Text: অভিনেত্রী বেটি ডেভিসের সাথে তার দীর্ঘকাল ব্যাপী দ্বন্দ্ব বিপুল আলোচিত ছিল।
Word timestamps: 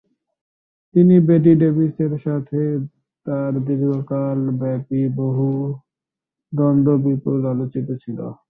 অভিনেত্রী 0.95 1.17
বেটি 1.27 1.51
ডেভিসের 1.61 2.13
সাথে 2.25 2.61
তার 3.25 3.53
দীর্ঘকাল 3.67 4.39
ব্যাপী 4.59 5.01
দ্বন্দ্ব 6.53 6.87
বিপুল 7.05 7.39
আলোচিত 7.51 7.87
ছিল। 8.03 8.19